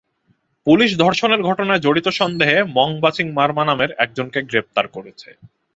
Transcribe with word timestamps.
Police 0.67 0.91
ধর্ষণের 0.97 1.41
ঘটনায় 1.43 1.83
জড়িত 1.85 2.07
সন্দেহে 2.19 2.57
মংবাচিং 2.77 3.25
মারমা 3.31 3.63
নামের 3.65 3.89
একজনকে 3.97 4.39
গ্রেপ্তার 4.41 4.85
করেছে। 4.87 5.29